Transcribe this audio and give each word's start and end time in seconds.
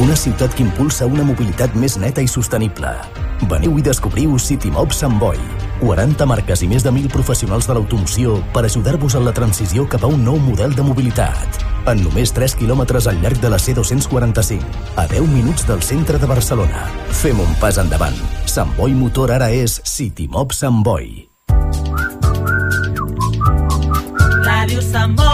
una 0.00 0.16
ciutat 0.16 0.54
que 0.56 0.64
impulsa 0.64 1.04
una 1.04 1.24
mobilitat 1.28 1.74
més 1.76 1.98
neta 2.00 2.22
i 2.24 2.28
sostenible. 2.28 2.88
Veniu 3.50 3.76
i 3.76 3.82
descobriu 3.84 4.38
CityMob 4.40 4.94
Sant 4.96 5.18
Boi. 5.20 5.36
40 5.80 6.24
marques 6.28 6.62
i 6.64 6.68
més 6.68 6.84
de 6.84 6.92
1.000 6.92 7.12
professionals 7.12 7.68
de 7.68 7.76
l'automoció 7.76 8.38
per 8.54 8.64
ajudar-vos 8.64 9.16
en 9.20 9.26
la 9.28 9.34
transició 9.36 9.84
cap 9.92 10.04
a 10.04 10.10
un 10.12 10.24
nou 10.24 10.40
model 10.40 10.72
de 10.76 10.84
mobilitat. 10.84 11.60
En 11.92 12.00
només 12.04 12.32
3 12.36 12.56
quilòmetres 12.60 13.08
al 13.12 13.20
llarg 13.20 13.40
de 13.44 13.52
la 13.52 13.60
C245, 13.60 14.64
a 14.96 15.06
10 15.08 15.28
minuts 15.34 15.66
del 15.68 15.82
centre 15.84 16.20
de 16.20 16.28
Barcelona. 16.28 16.86
Fem 17.20 17.40
un 17.40 17.52
pas 17.60 17.80
endavant. 17.80 18.16
Sant 18.48 18.72
Boi 18.80 18.96
Motor 18.96 19.36
ara 19.36 19.50
és 19.52 19.80
CityMob 19.84 20.56
Sant 20.56 20.80
Boi. 20.84 21.28
Ràdio 24.48 24.80
Sant 24.80 25.16
Boi. 25.16 25.29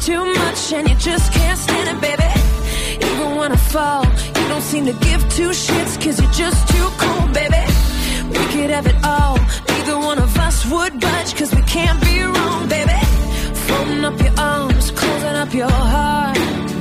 too 0.00 0.24
much 0.34 0.72
and 0.72 0.88
you 0.88 0.94
just 0.96 1.32
can't 1.32 1.58
stand 1.58 1.88
it, 1.92 2.00
baby. 2.00 2.30
Even 3.06 3.36
when 3.36 3.52
I 3.52 3.56
fall, 3.56 4.04
you 4.04 4.48
don't 4.48 4.62
seem 4.62 4.86
to 4.86 4.92
give 4.94 5.20
two 5.36 5.50
shits, 5.50 6.02
cause 6.02 6.20
you're 6.20 6.32
just 6.32 6.68
too 6.68 6.88
cool, 6.98 7.26
baby. 7.28 7.64
We 8.30 8.44
could 8.52 8.70
have 8.70 8.86
it 8.86 8.96
all, 9.04 9.38
neither 9.68 9.98
one 9.98 10.18
of 10.18 10.36
us 10.38 10.64
would 10.70 11.00
budge, 11.00 11.34
cause 11.36 11.54
we 11.54 11.62
can't 11.62 12.00
be 12.00 12.22
wrong, 12.22 12.68
baby. 12.68 13.00
Folding 13.66 14.04
up 14.04 14.20
your 14.22 14.38
arms, 14.38 14.90
closing 14.90 15.36
up 15.42 15.52
your 15.54 15.70
heart 15.70 16.79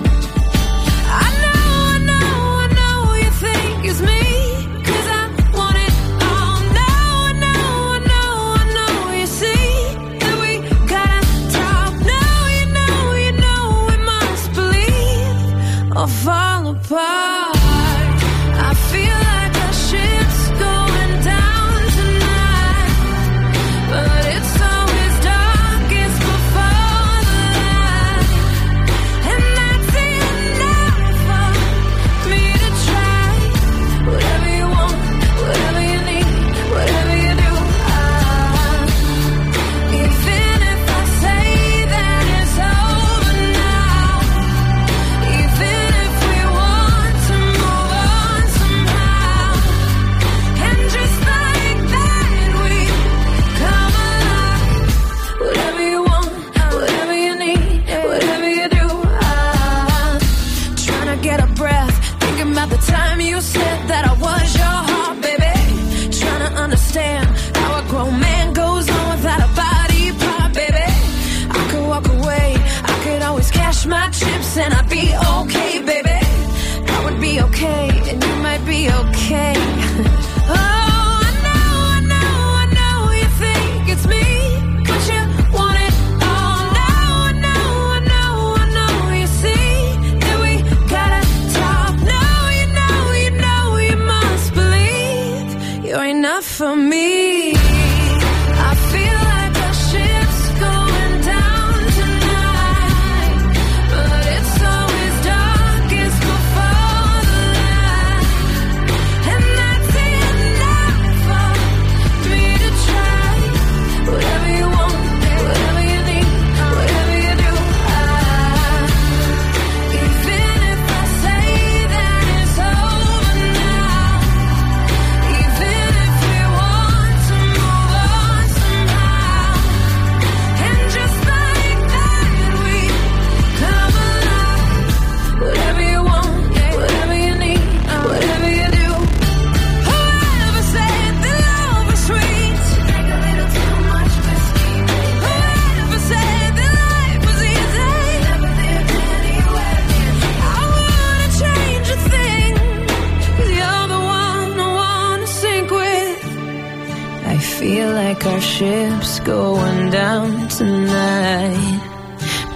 like 158.10 158.26
our 158.26 158.42
ship's 158.42 159.20
going 159.20 159.92
down 159.92 160.48
tonight. 160.48 161.80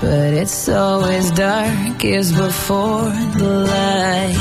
But 0.01 0.33
it's 0.33 0.67
always 0.67 1.29
dark 1.29 2.03
as 2.03 2.31
before 2.31 3.11
the 3.37 3.51
light, 3.73 4.35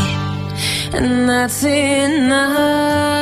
and 0.94 1.28
that's 1.28 1.64
enough. 1.64 3.12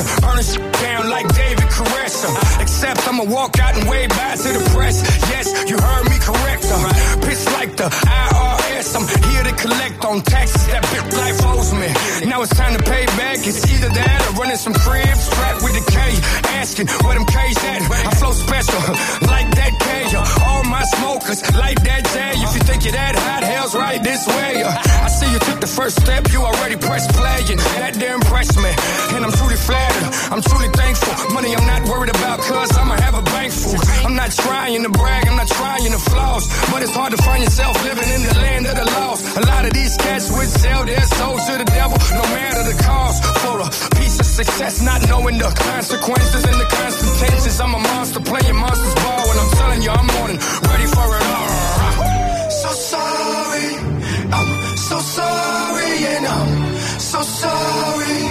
Earn 0.00 0.38
down 0.80 1.10
like 1.10 1.28
David 1.34 1.59
accept, 2.60 3.08
I'ma 3.08 3.24
walk 3.24 3.58
out 3.58 3.76
and 3.76 3.88
wave 3.88 4.08
bye 4.10 4.36
to 4.36 4.48
the 4.52 4.62
press. 4.74 5.02
Yes, 5.30 5.46
you 5.68 5.76
heard 5.78 6.04
me 6.08 6.18
correct. 6.20 6.64
Uh, 6.68 7.20
pitch 7.24 7.44
like 7.56 7.76
the 7.76 7.88
IRS. 7.88 8.88
I'm 8.96 9.06
here 9.30 9.44
to 9.44 9.54
collect 9.56 10.04
on 10.04 10.22
taxes 10.22 10.66
that 10.68 10.82
big 10.92 11.06
life 11.12 11.40
owes 11.46 11.72
me. 11.72 11.88
Now 12.28 12.42
it's 12.42 12.54
time 12.56 12.76
to 12.76 12.82
pay 12.82 13.06
back. 13.20 13.38
It's 13.46 13.64
either 13.72 13.88
that 13.88 14.18
or 14.28 14.40
running 14.40 14.56
some 14.56 14.74
cribs 14.74 15.24
strapped 15.24 15.62
with 15.62 15.76
a 15.76 15.84
K. 15.90 15.96
Asking 16.60 16.88
where 17.04 17.16
them 17.16 17.26
K's 17.26 17.58
at. 17.64 17.80
I 17.90 18.10
flow 18.20 18.32
special 18.32 18.80
like 19.32 19.48
that 19.56 19.72
K. 19.80 19.88
All 20.44 20.64
my 20.64 20.84
smokers 20.96 21.40
like 21.56 21.80
that 21.84 22.04
J. 22.12 22.40
If 22.40 22.54
you 22.56 22.62
think 22.64 22.84
you're 22.84 22.96
that 22.96 23.16
hot, 23.16 23.42
hell's 23.42 23.74
right 23.74 24.02
this 24.02 24.26
way. 24.26 24.62
I 24.64 25.08
see 25.08 25.30
you 25.32 25.38
took 25.40 25.60
the 25.60 25.70
first 25.70 26.00
step, 26.00 26.28
you 26.32 26.40
already 26.42 26.76
pressed 26.76 27.10
play. 27.12 27.40
And 27.50 27.60
that 27.80 27.96
impress 27.96 28.56
me. 28.56 28.72
And 29.16 29.24
I'm 29.24 29.32
truly 29.32 29.56
flattered. 29.56 30.06
I'm 30.32 30.42
truly 30.42 30.68
thankful. 30.72 31.12
Money 31.34 31.54
I'm 31.56 31.69
not 31.70 31.82
worried 31.88 32.10
about, 32.10 32.38
cause 32.40 32.70
I'ma 32.76 32.94
have 33.06 33.16
a 33.22 33.24
bank 33.34 33.52
full. 33.52 33.78
I'm 34.04 34.16
not 34.16 34.30
trying 34.32 34.82
to 34.82 34.90
brag, 34.90 35.28
I'm 35.28 35.36
not 35.36 35.48
trying 35.48 35.92
to 35.96 36.00
floss. 36.10 36.44
But 36.70 36.82
it's 36.82 36.94
hard 36.94 37.12
to 37.16 37.20
find 37.22 37.42
yourself 37.42 37.74
living 37.84 38.10
in 38.16 38.22
the 38.28 38.36
land 38.44 38.66
of 38.66 38.74
the 38.80 38.86
lost. 38.96 39.20
A 39.36 39.42
lot 39.52 39.62
of 39.64 39.72
these 39.72 39.94
cats 39.96 40.26
would 40.34 40.50
sell 40.62 40.84
their 40.84 41.06
souls 41.18 41.42
to 41.48 41.54
the 41.62 41.68
devil, 41.78 41.96
no 42.20 42.24
matter 42.36 42.62
the 42.70 42.76
cost. 42.82 43.18
For 43.42 43.56
a 43.60 43.68
piece 44.00 44.18
of 44.20 44.26
success, 44.26 44.82
not 44.82 45.00
knowing 45.08 45.38
the 45.38 45.50
consequences 45.70 46.42
and 46.50 46.58
the 46.62 46.68
consequences. 46.80 47.60
I'm 47.60 47.74
a 47.74 47.78
monster 47.78 48.20
playing 48.20 48.56
monsters 48.56 48.94
ball, 49.02 49.24
and 49.30 49.38
I'm 49.42 49.52
telling 49.60 49.80
you, 49.82 49.90
I'm 49.90 50.08
more 50.16 50.28
than 50.30 50.38
ready 50.70 50.88
for 50.96 51.06
it 51.18 51.24
all. 51.36 51.48
So 52.62 52.70
sorry, 52.92 53.68
I'm 54.36 54.50
so 54.88 54.98
sorry, 55.18 55.92
and 56.14 56.26
I'm 56.26 56.50
so 56.98 57.20
sorry. 57.22 58.29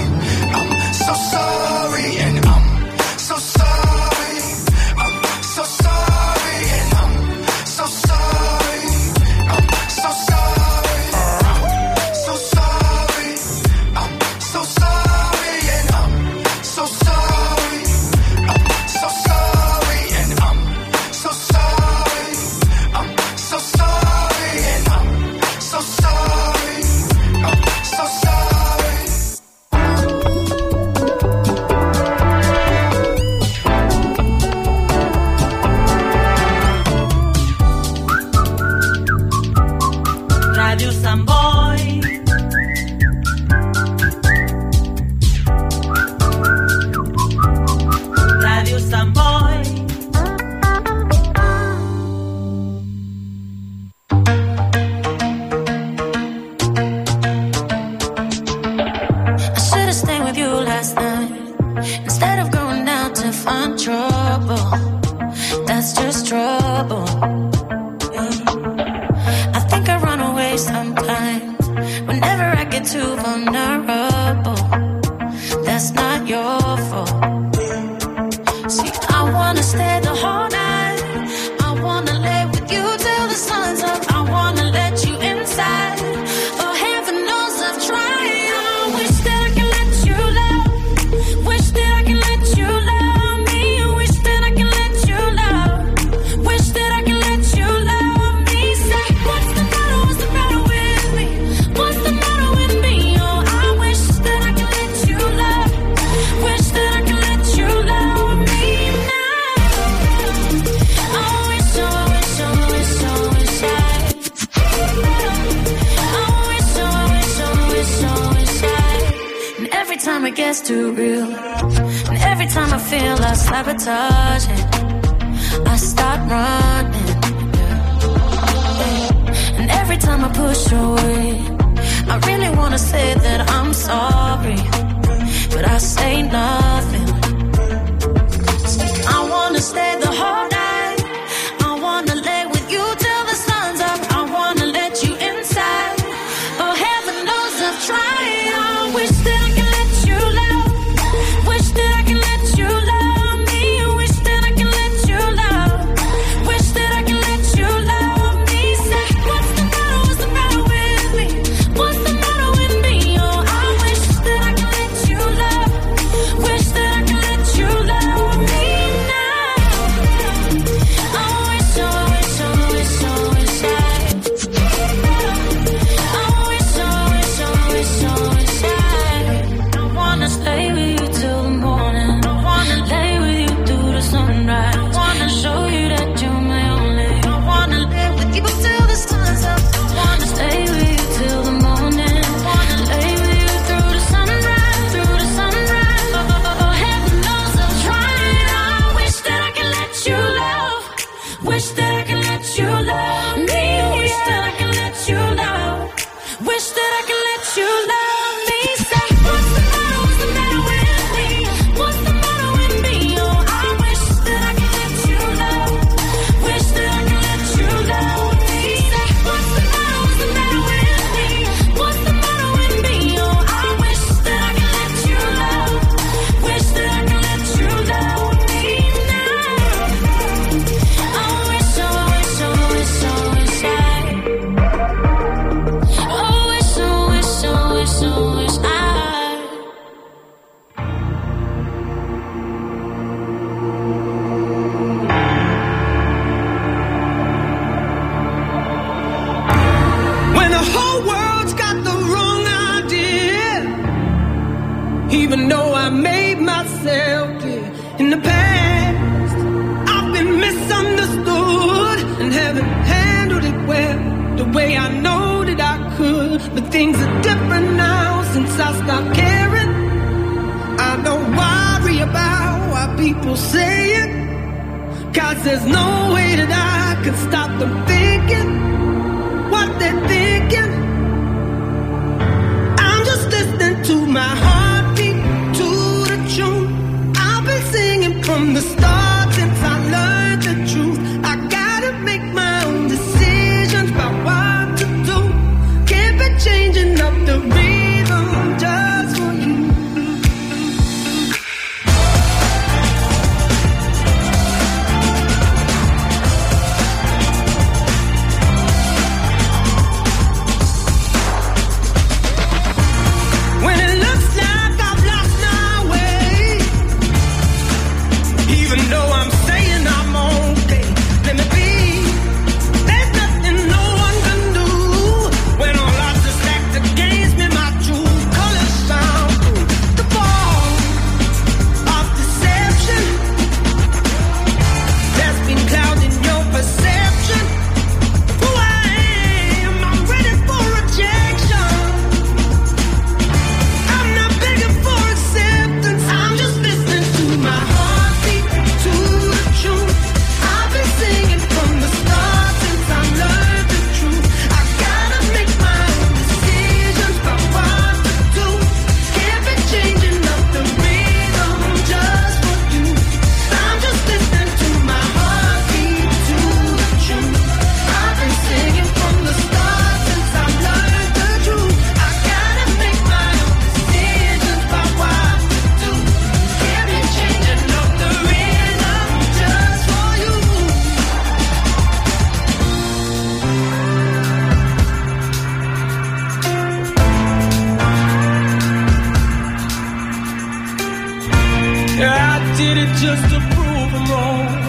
wrong. 394.09 394.68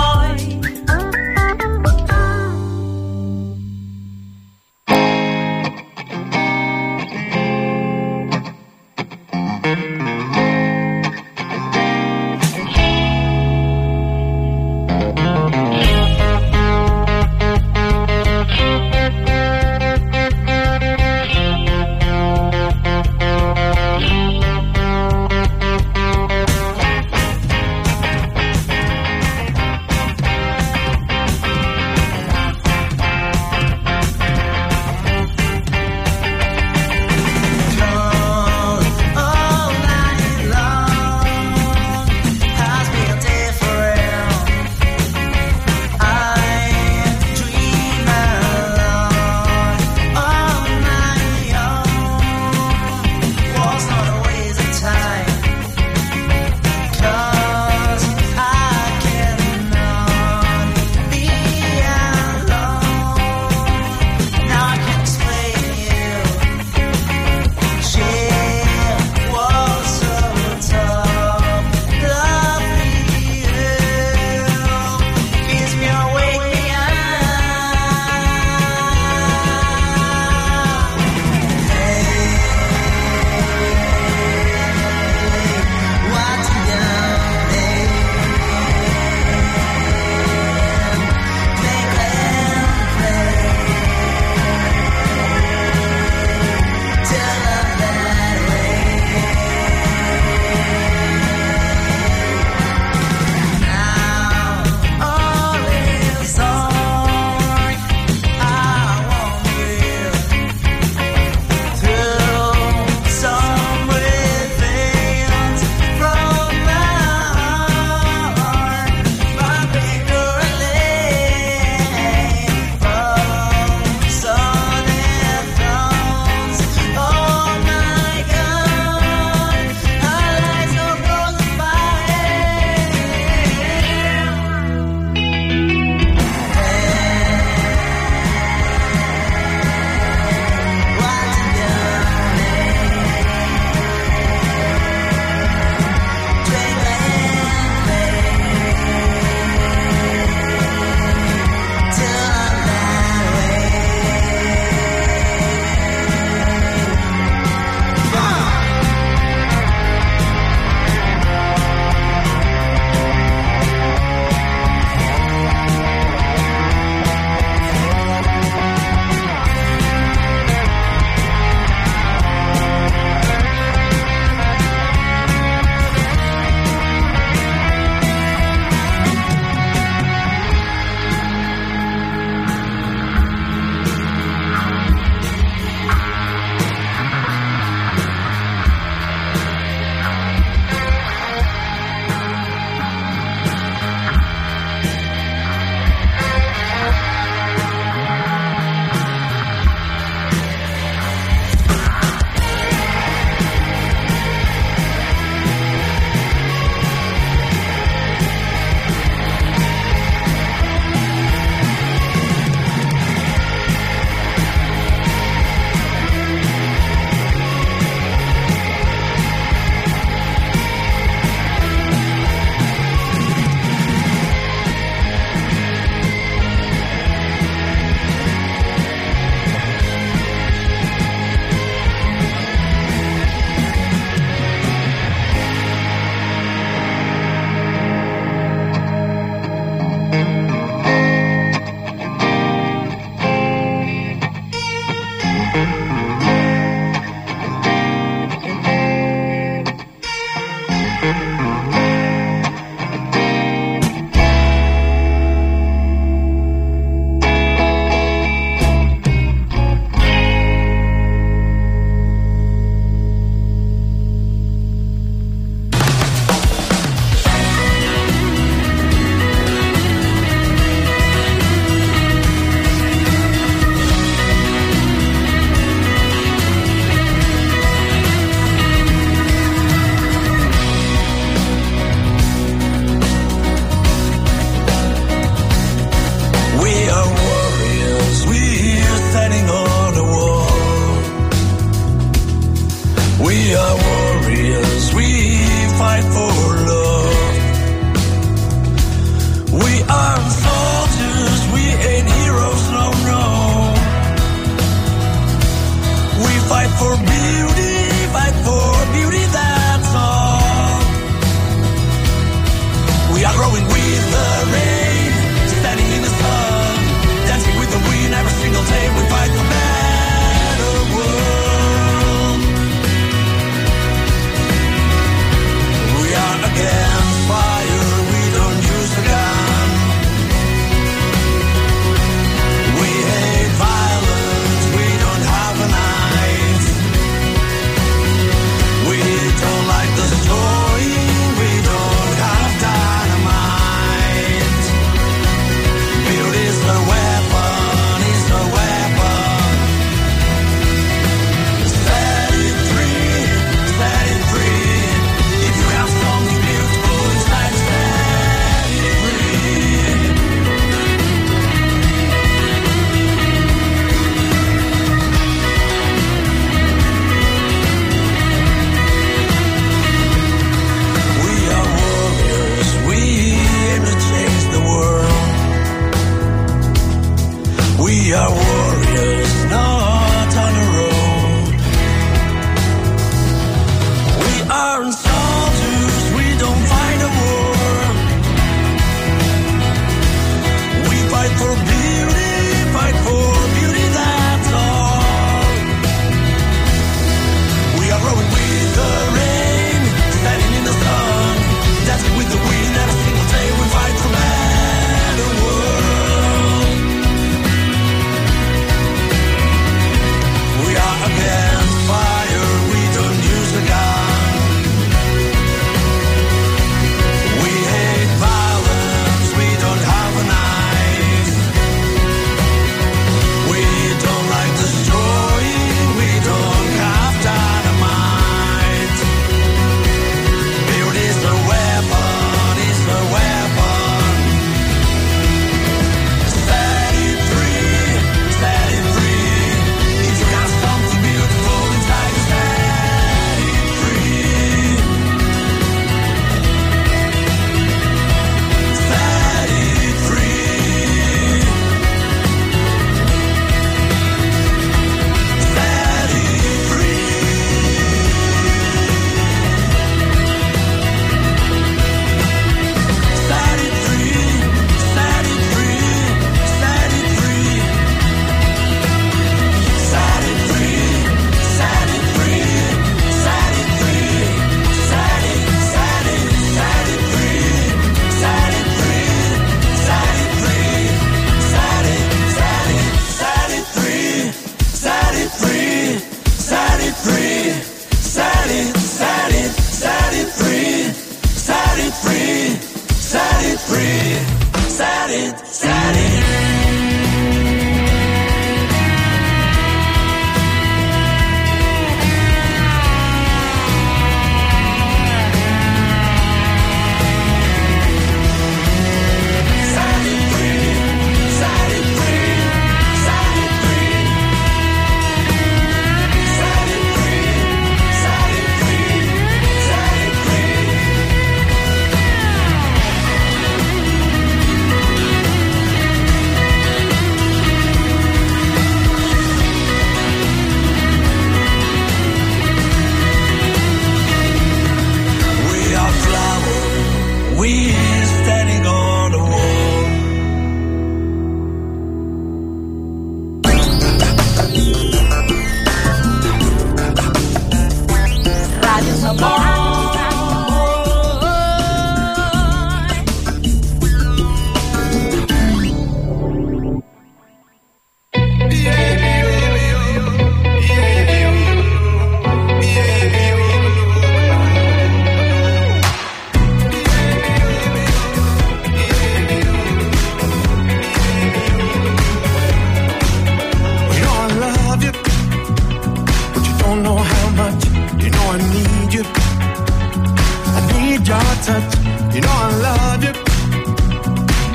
your 581.11 581.33
touch. 581.47 581.71
You 582.15 582.21
know 582.25 582.35
I 582.47 582.49
love 582.67 583.03
you, 583.07 583.13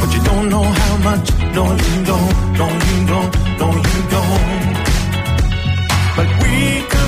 but 0.01 0.09
you 0.15 0.23
don't 0.31 0.49
know 0.55 0.65
how 0.81 0.95
much. 1.09 1.27
No, 1.57 1.65
you 1.85 1.95
don't. 2.11 2.35
No, 2.61 2.67
you 2.89 2.99
don't. 3.13 3.31
No, 3.61 3.69
you 3.89 4.01
don't. 4.15 4.75
But 6.17 6.29
we 6.43 6.55
could 6.91 7.06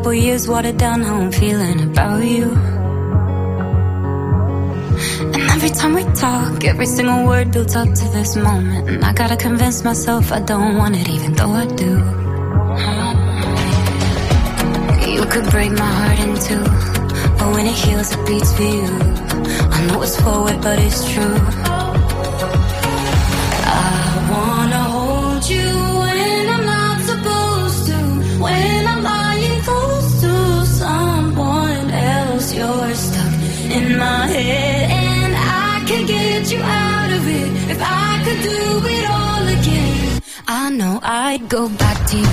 couple 0.00 0.14
years 0.14 0.48
watered 0.48 0.78
down 0.78 1.02
how 1.02 1.20
I'm 1.20 1.30
feeling 1.30 1.82
about 1.82 2.24
you. 2.24 2.44
And 5.34 5.42
every 5.50 5.68
time 5.68 5.92
we 5.92 6.04
talk, 6.14 6.64
every 6.64 6.86
single 6.86 7.26
word 7.26 7.52
builds 7.52 7.76
up 7.76 7.86
to 7.86 8.04
this 8.08 8.34
moment. 8.34 8.88
And 8.88 9.04
I 9.04 9.12
gotta 9.12 9.36
convince 9.36 9.84
myself 9.84 10.32
I 10.32 10.40
don't 10.40 10.78
want 10.78 10.96
it, 10.96 11.06
even 11.06 11.34
though 11.34 11.52
I 11.52 11.66
do. 11.66 11.92
You 15.12 15.22
could 15.26 15.50
break 15.50 15.72
my 15.72 15.92
heart 16.00 16.18
in 16.24 16.32
two, 16.46 16.64
but 17.36 17.52
when 17.52 17.66
it 17.66 17.74
heals, 17.74 18.10
it 18.10 18.26
beats 18.26 18.56
for 18.56 18.62
you. 18.62 18.88
I 19.76 19.86
know 19.86 20.00
it's 20.00 20.18
forward, 20.18 20.62
but 20.62 20.78
it's 20.78 21.12
true. 21.12 21.69
go 41.50 41.68
back 41.68 42.06
to 42.06 42.16
you. 42.16 42.26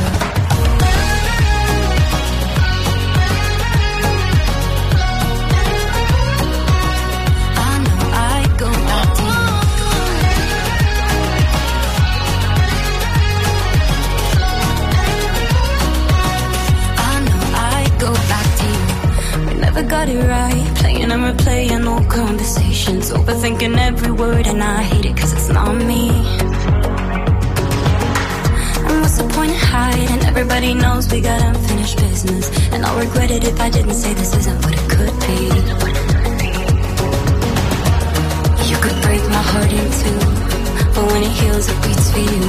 got 19.87 20.09
it 20.09 20.19
right. 20.27 20.75
Playing 20.75 21.11
and 21.11 21.23
replaying 21.23 21.87
old 21.87 22.09
conversations. 22.09 23.11
Overthinking 23.11 23.77
every 23.77 24.11
word, 24.11 24.45
and 24.45 24.61
I 24.61 24.83
hate 24.83 25.05
it 25.05 25.15
cause 25.15 25.31
it's 25.31 25.49
not 25.49 25.73
me. 25.75 26.11
What's 29.17 29.29
the 29.29 29.35
point 29.39 29.49
of 29.49 29.57
hiding? 29.57 30.21
Everybody 30.27 30.75
knows 30.75 31.11
we 31.11 31.21
got 31.21 31.41
unfinished 31.41 31.97
business. 31.97 32.51
And 32.71 32.85
I'll 32.85 32.99
regret 32.99 33.31
it 33.31 33.43
if 33.45 33.59
I 33.59 33.67
didn't 33.67 33.95
say 33.95 34.13
this 34.13 34.35
isn't 34.35 34.63
what 34.63 34.75
it 34.75 34.89
could 34.93 35.15
be. 35.25 35.39
You 38.69 38.77
could 38.77 39.01
break 39.01 39.23
my 39.27 39.43
heart 39.51 39.71
in 39.73 39.89
two. 40.01 40.19
But 40.93 41.05
when 41.11 41.23
it 41.23 41.31
heals, 41.31 41.67
it 41.67 41.81
beats 41.81 42.11
for 42.11 42.19
you. 42.19 42.43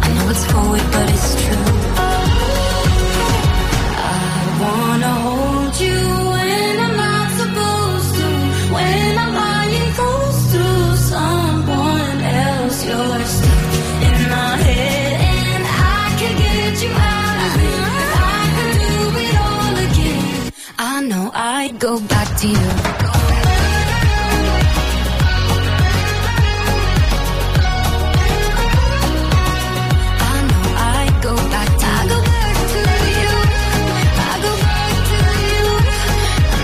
I 0.00 0.08
know 0.14 0.30
it's 0.30 0.44
forward, 0.50 0.86
but 0.92 1.10
it's 1.12 1.34
true. 1.44 1.66
I 4.00 4.58
wanna 4.62 5.12
hold 5.24 5.41
back 21.82 22.38
to 22.38 22.46
you. 22.46 22.54
I 30.24 30.36
know 30.48 30.62
I'd 30.78 31.16
go 31.22 31.34
back 31.50 31.68
to 31.82 31.86
you 31.86 31.90
I 31.90 32.06
go 32.06 32.20
back 32.22 32.56
to 32.72 32.78
you. 33.18 33.34
I 34.14 34.34
go 34.46 34.52
back 34.62 34.94
to 35.10 35.18
you. 35.50 35.66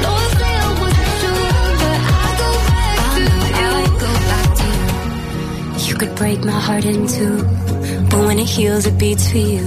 Don't 0.05 0.29
say 0.39 0.53
I 0.55 0.71
wasn't 0.83 1.13
true, 1.21 1.51
but 1.83 1.99
I 2.09 2.31
go 2.43 2.51
back 2.71 2.99
to 3.15 3.21
you. 3.21 3.35
I 3.43 3.59
know 3.59 3.73
I'd 3.83 3.97
go 4.07 4.13
back 4.31 4.49
to 4.61 4.67
you. 5.83 5.89
You 5.89 5.95
could 5.99 6.15
break 6.15 6.39
my 6.45 6.61
heart 6.67 6.85
in 6.85 7.09
two, 7.09 7.37
but 8.09 8.21
when 8.27 8.39
it 8.39 8.47
heals, 8.49 8.87
it 8.87 8.97
beats 8.99 9.31
for 9.33 9.39
you. 9.39 9.67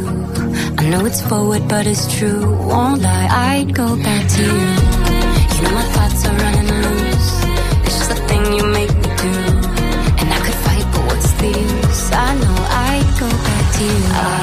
I 0.77 0.89
know 0.89 1.05
it's 1.05 1.21
forward, 1.21 1.67
but 1.67 1.85
it's 1.87 2.07
true. 2.17 2.55
Won't 2.67 3.01
lie, 3.01 3.27
I'd 3.29 3.75
go 3.75 3.97
back 4.01 4.27
to. 4.37 4.43
You 4.43 4.90
you. 13.81 13.87
I 14.13 14.40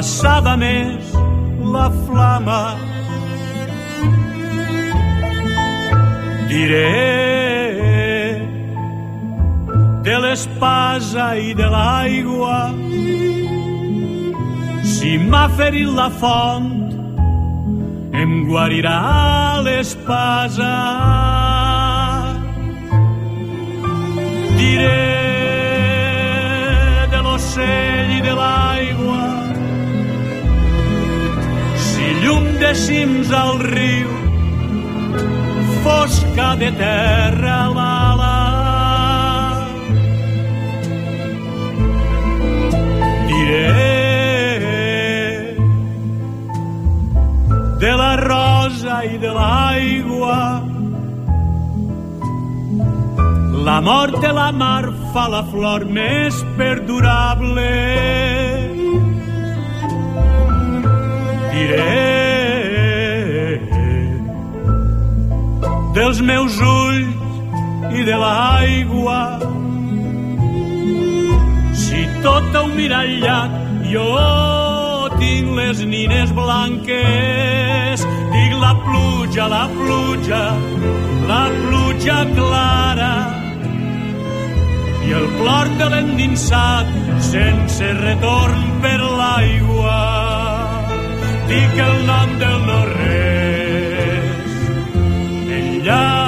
glaçada 0.00 0.54
més 0.56 1.08
la 1.72 1.90
flama 2.06 2.60
diré 6.48 6.86
de 10.06 10.16
l'espasa 10.24 11.26
i 11.36 11.52
de 11.60 11.68
l'aigua 11.74 12.56
si 14.94 15.18
m'ha 15.18 15.44
ferit 15.60 15.92
la 16.00 16.08
font, 16.22 16.72
em 18.22 18.34
guarirà 18.48 18.98
l'espasa. 19.68 20.74
Diré 24.56 25.19
de 32.60 32.74
cims 32.76 33.30
al 33.32 33.58
riu, 33.58 34.08
fosca 35.82 36.48
de 36.60 36.68
terra 36.76 37.60
mala. 37.72 38.36
Diré 43.30 43.96
de 47.80 47.92
la 48.02 48.12
rosa 48.28 49.00
i 49.08 49.16
de 49.24 49.32
l'aigua. 49.38 50.38
La 53.70 53.80
mort 53.80 54.20
de 54.20 54.32
la 54.36 54.50
mar 54.52 54.84
fa 55.14 55.28
la 55.32 55.44
flor 55.48 55.88
més 55.88 56.44
perdurable. 56.60 57.68
Diré 61.56 62.19
dels 65.96 66.20
meus 66.20 66.58
ulls 66.60 67.94
i 67.98 68.04
de 68.06 68.16
l'aigua 68.22 69.20
si 71.84 72.04
tot 72.24 72.60
ho 72.60 72.66
mirallat 72.76 73.56
jo 73.90 74.08
tinc 75.18 75.56
les 75.58 75.84
nines 75.84 76.30
blanques. 76.32 78.06
Dic 78.30 78.52
la 78.62 78.72
pluja, 78.84 79.48
la 79.50 79.64
pluja 79.74 80.44
la 81.30 81.44
pluja 81.66 82.18
clara. 82.36 83.12
I 85.06 85.12
el 85.20 85.28
plor 85.38 85.70
de 85.80 85.86
l'endinsat 85.92 86.90
sense 87.32 87.92
retorn 88.00 88.66
per 88.82 88.98
l'aigua. 89.20 90.00
Dic 91.50 91.78
el 91.86 91.96
nom 92.10 92.36
del 92.42 92.58
no-res 92.70 93.49
enllà 95.90 96.19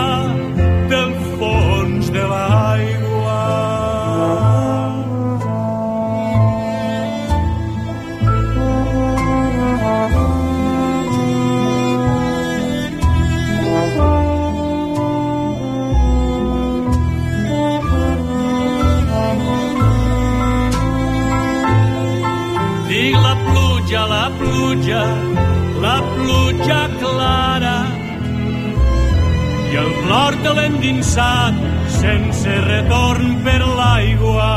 i 29.72 29.76
el 29.80 29.92
plor 30.02 30.34
de 30.44 30.50
l'endinsat 30.56 31.60
sense 31.94 32.56
retorn 32.66 33.38
per 33.46 33.60
l'aigua. 33.78 34.50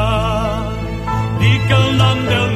Dic 1.39 1.71
el 1.77 1.87
nom 2.01 2.23
del 2.27 2.54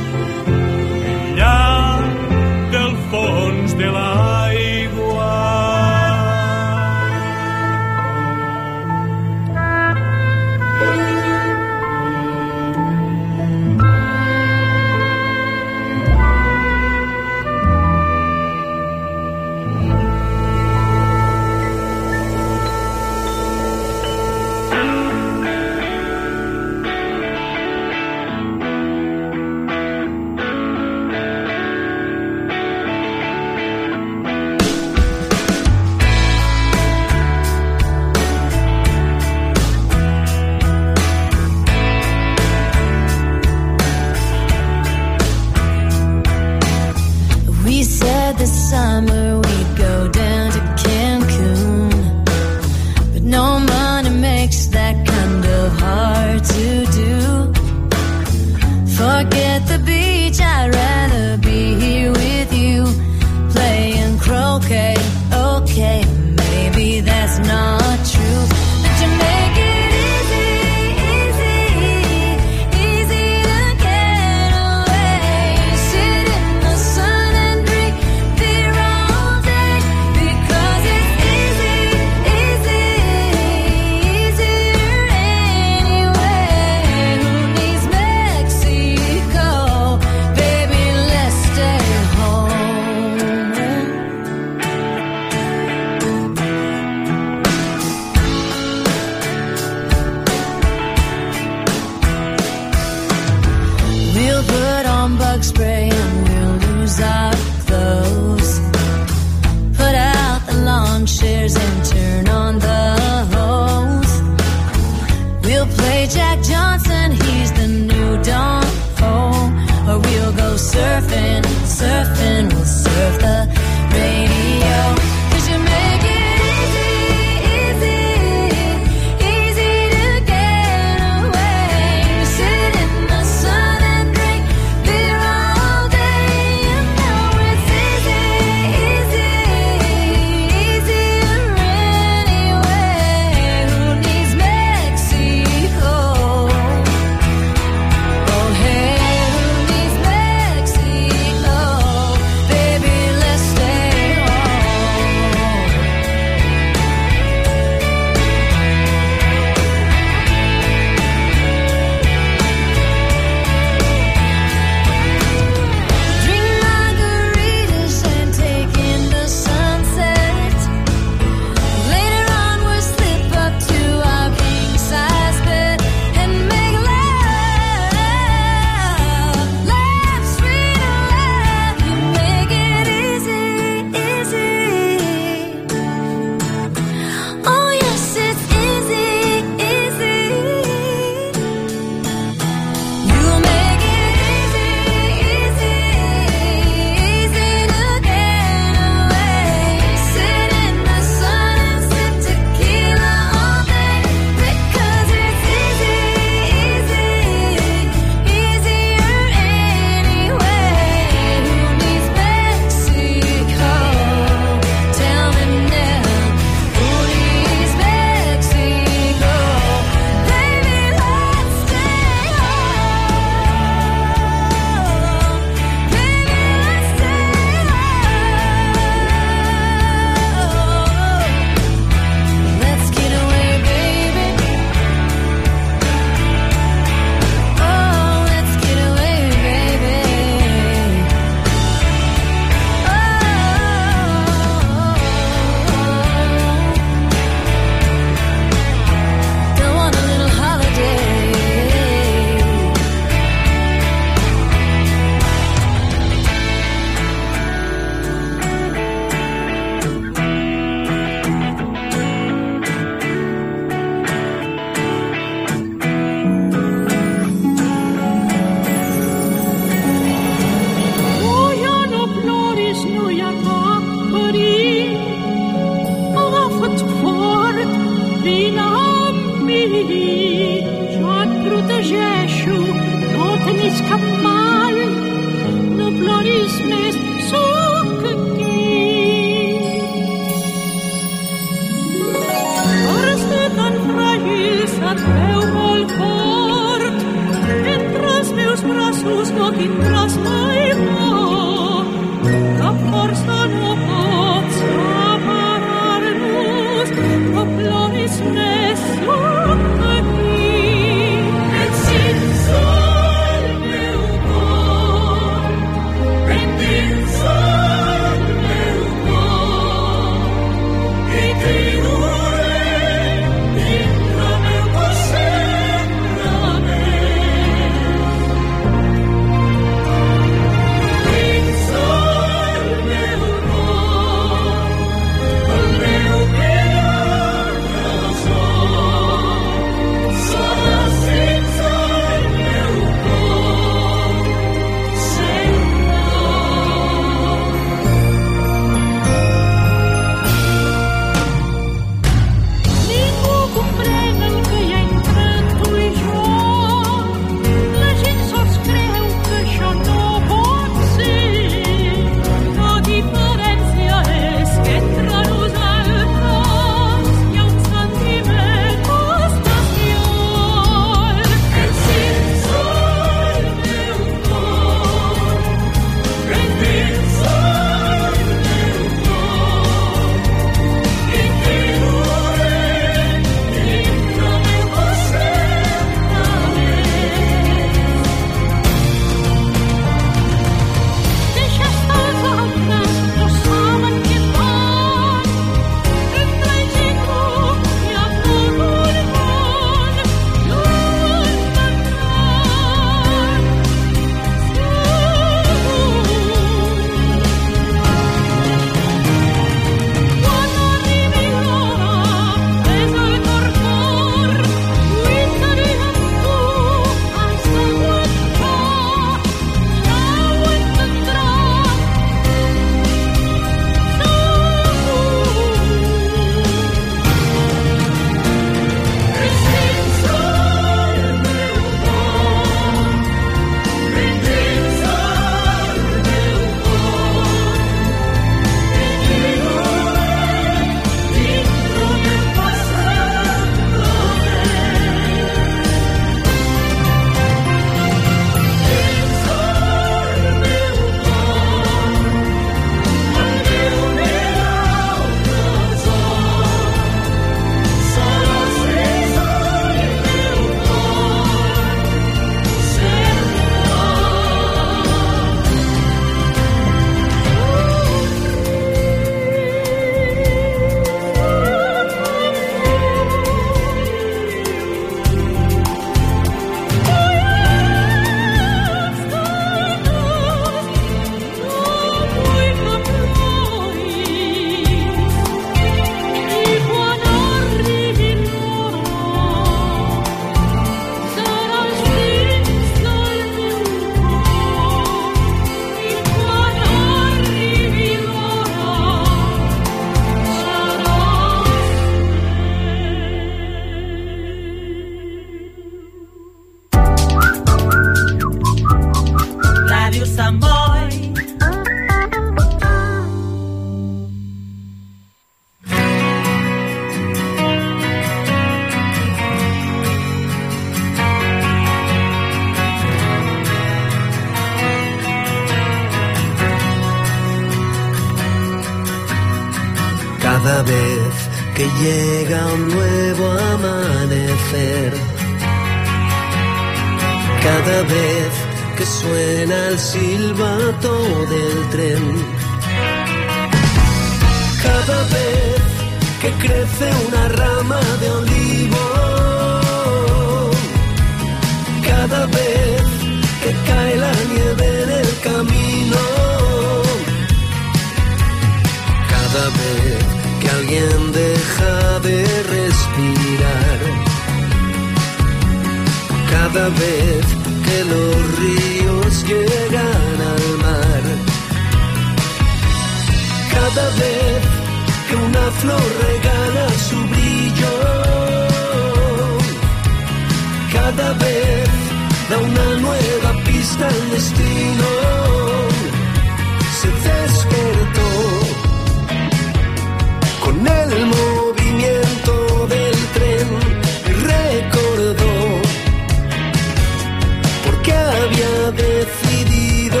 había 598.66 598.70
decidido 598.70 600.00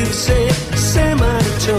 irse, 0.00 0.48
se 0.74 1.14
marchó 1.14 1.78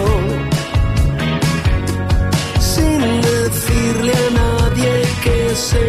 sin 2.59 2.99
decirle 3.21 4.13
a 4.13 4.29
nadie 4.41 4.91
que 5.23 5.55
se 5.55 5.83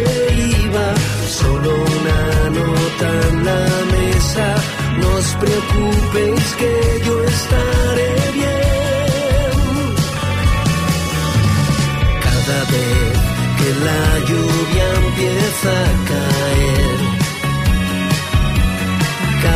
iba, 0.65 0.87
solo 1.39 1.69
una 1.73 2.49
nota 2.59 3.09
en 3.29 3.45
la 3.45 3.65
mesa, 3.95 4.47
no 4.99 5.07
os 5.15 5.29
preocupéis 5.41 6.47
que 6.59 6.73
yo 7.05 7.15
estaré 7.23 8.13
bien. 8.39 9.53
Cada 12.25 12.59
vez 12.73 13.13
que 13.59 13.69
la 13.87 14.03
lluvia 14.29 14.85
empieza 15.05 15.71
a 15.71 15.93
caer, 16.09 16.22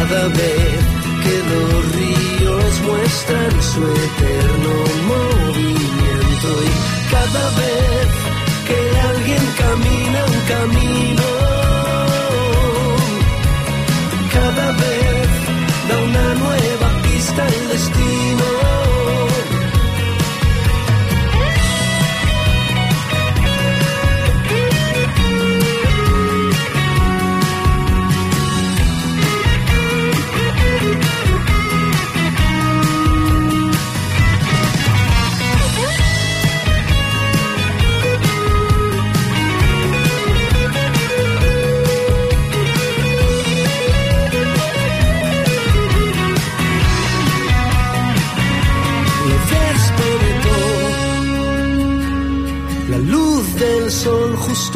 cada 0.09 0.27
vez 0.29 0.79
que 1.23 1.35
los 1.51 1.95
ríos 1.95 2.81
muestran 2.85 3.61
su 3.61 3.83
eterno 3.83 4.73
movimiento 5.05 6.49
y 6.63 7.11
cada 7.11 7.49
vez 7.59 8.07
que 8.67 8.99
alguien 8.99 9.43
camina 9.57 10.19
un 10.25 10.39
camino, 10.53 11.23
cada 14.33 14.71
vez 14.71 15.27
da 15.89 15.97
una 15.97 16.33
nueva 16.35 17.01
pista 17.03 17.43
al 17.43 17.67
destino. 17.67 18.86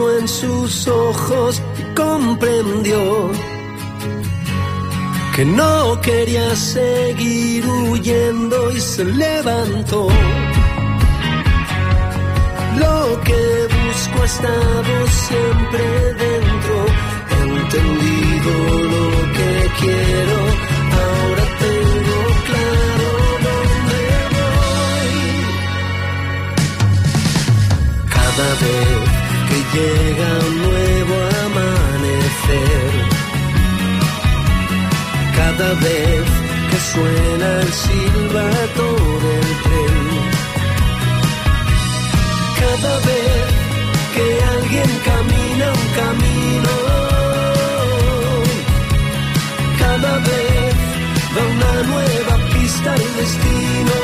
En 0.10 0.28
sus 0.28 0.88
ojos 0.88 1.62
comprendió 1.95 3.32
que 5.36 5.45
no 5.45 5.99
quería 6.02 6.56
seguir 6.56 7.66
huyendo 7.66 8.72
y 8.72 8.80
se 8.80 9.06
levantó. 9.06 10.08
Lo 12.78 13.22
que 13.24 13.68
busco 13.76 14.22
ha 14.22 14.26
estado 14.26 15.08
siempre 15.28 15.84
dentro, 16.24 16.76
he 17.32 17.39
entendido 17.60 18.52
lo 18.93 19.08
que 19.38 19.52
quiero, 19.80 20.38
ahora 21.02 21.45
tengo 21.64 22.20
claro 22.49 23.10
dónde 23.47 24.02
voy. 24.36 25.14
Cada 28.10 28.47
vez 28.62 29.20
llega 29.74 30.30
un 30.47 30.57
nuevo 30.63 31.15
amanecer, 31.45 32.91
cada 35.36 35.69
vez 35.76 36.26
que 36.69 36.80
suena 36.91 37.49
el 37.61 37.72
silbato 37.72 38.88
del 39.24 39.49
tren, 39.65 39.97
cada 42.61 42.93
vez 43.09 43.45
que 44.15 44.26
alguien 44.55 44.91
camina 45.09 45.65
un 45.80 45.88
camino, 46.01 46.74
cada 49.80 50.13
vez 50.30 50.76
da 51.36 51.41
una 51.55 51.74
nueva 51.93 52.36
pista 52.53 52.93
al 52.93 53.15
destino. 53.15 54.01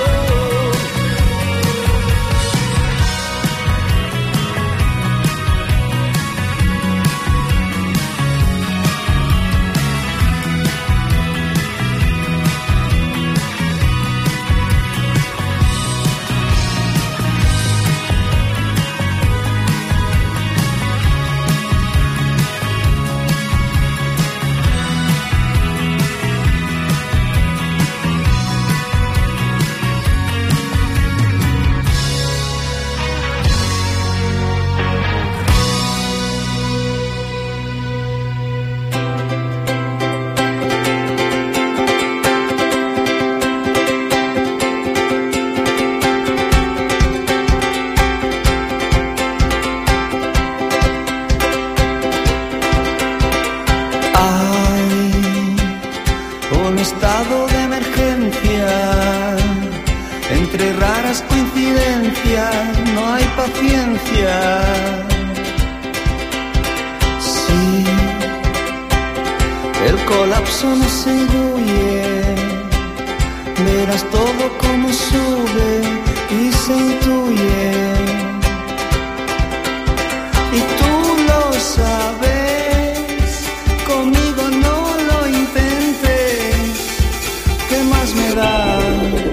¿Qué 87.78 87.84
más 87.84 88.16
me 88.16 88.36
da? 88.36 89.27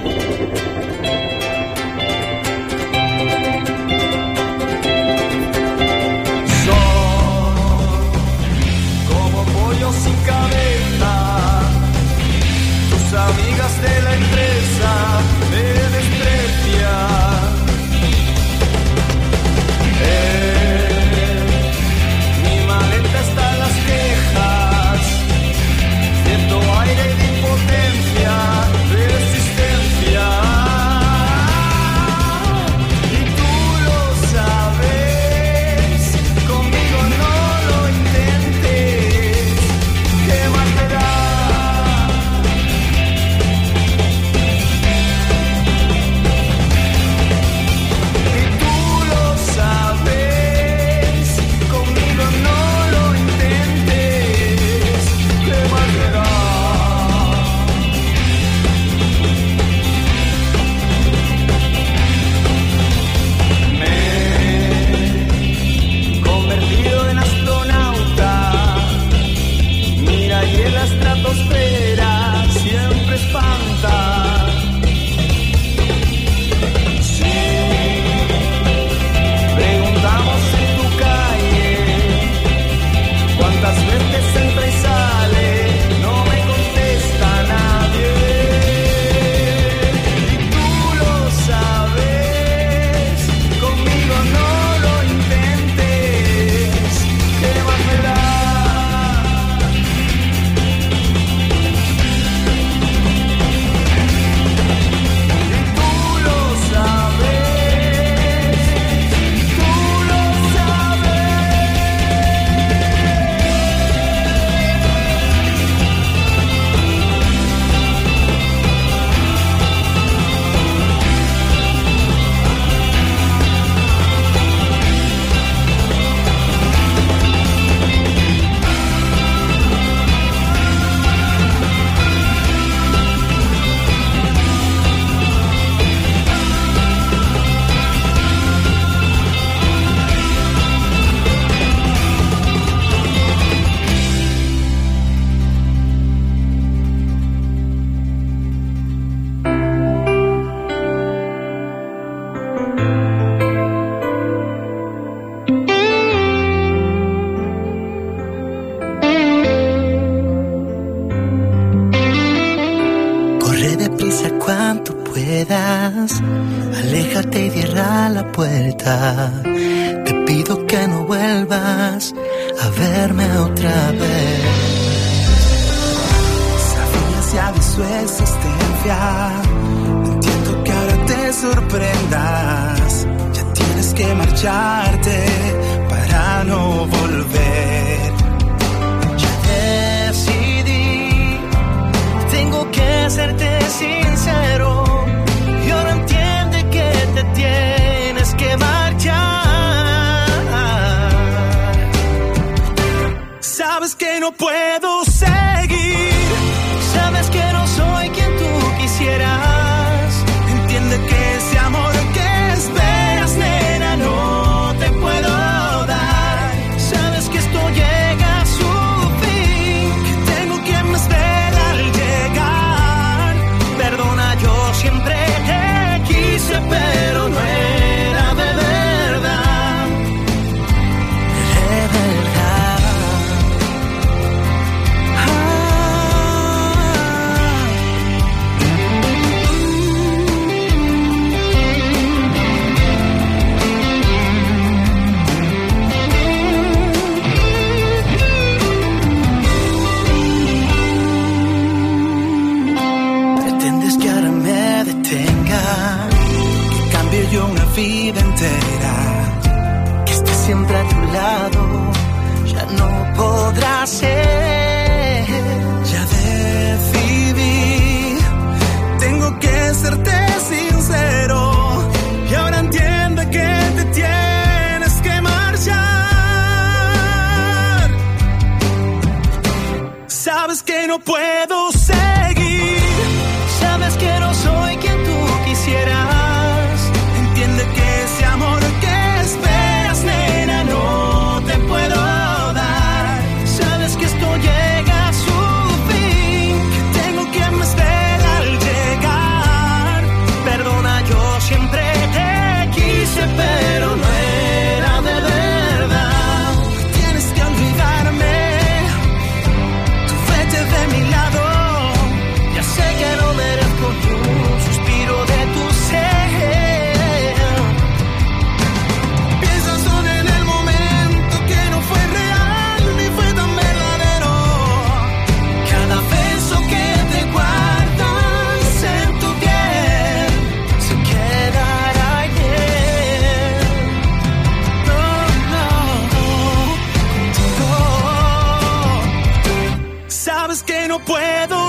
no 340.95 340.99
puedo 341.03 341.64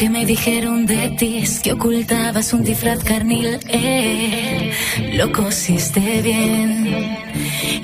que 0.00 0.08
me 0.08 0.24
dijeron 0.24 0.86
de 0.86 1.10
ti 1.10 1.40
es 1.42 1.60
que 1.60 1.72
ocultabas 1.72 2.54
un 2.54 2.64
disfraz 2.64 3.04
carnil. 3.04 3.58
Eh, 3.68 4.72
lo 5.12 5.30
cosiste 5.30 6.22
bien. 6.22 7.18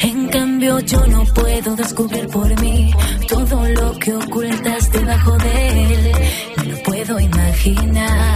En 0.00 0.26
cambio 0.28 0.80
yo 0.80 1.06
no 1.08 1.24
puedo 1.24 1.76
descubrir 1.76 2.26
por 2.28 2.58
mí 2.62 2.90
todo 3.28 3.68
lo 3.68 3.98
que 3.98 4.14
ocultas 4.14 4.90
debajo 4.92 5.36
de 5.36 5.92
él. 5.92 6.12
Me 6.56 6.64
lo 6.64 6.82
puedo 6.84 7.20
imaginar. 7.20 8.35